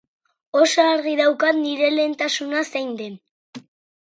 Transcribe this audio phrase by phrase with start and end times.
[0.61, 3.21] Oso argi daukat nire lehentasuna zein den.